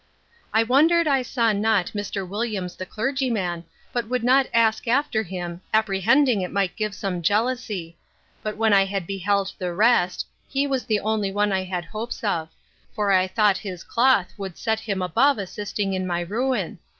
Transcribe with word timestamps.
I 0.51 0.63
wondered 0.63 1.07
I 1.07 1.21
saw 1.21 1.53
not 1.53 1.91
Mr. 1.93 2.27
Williams 2.27 2.75
the 2.75 2.87
clergyman, 2.87 3.65
but 3.93 4.09
would 4.09 4.23
not 4.23 4.47
ask 4.51 4.87
after 4.87 5.21
him, 5.21 5.61
apprehending 5.75 6.41
it 6.41 6.49
might 6.51 6.75
give 6.75 6.95
some 6.95 7.21
jealousy; 7.21 7.99
but 8.41 8.57
when 8.57 8.73
I 8.73 8.85
had 8.85 9.05
beheld 9.05 9.53
the 9.59 9.73
rest, 9.75 10.25
he 10.47 10.65
was 10.65 10.85
the 10.85 11.01
only 11.01 11.31
one 11.31 11.51
I 11.51 11.65
had 11.65 11.85
hopes 11.85 12.23
of; 12.23 12.49
for 12.95 13.11
I 13.11 13.27
thought 13.27 13.59
his 13.59 13.83
cloth 13.83 14.33
would 14.39 14.57
set 14.57 14.79
him 14.79 15.03
above 15.03 15.37
assisting 15.37 15.93
in 15.93 16.07
my 16.07 16.21
ruin. 16.21 16.79